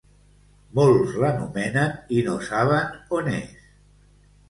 [0.79, 3.73] Molts l'anomenen i no saben on és.